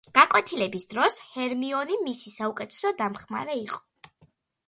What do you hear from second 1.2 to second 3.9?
ჰერმიონი მისი საუკეთესო დამხმარე იყო.